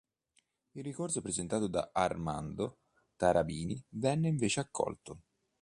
[0.71, 2.79] Il ricorso presentato da Armando
[3.15, 5.19] Tarabini venne invece accolto.